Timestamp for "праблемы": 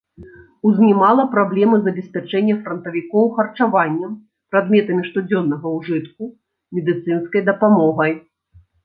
1.33-1.75